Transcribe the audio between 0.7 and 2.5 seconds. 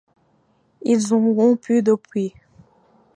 Ils ont rompu depuis.